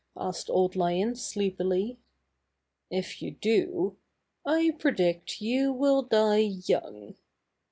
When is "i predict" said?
4.43-5.41